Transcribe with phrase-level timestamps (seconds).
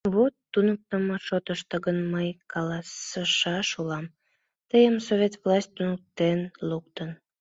[0.15, 4.05] Вот туныктымо шотышто гын мый каласышаш улам:
[4.69, 6.39] тыйым Совет власть туныктен
[6.69, 7.09] луктын.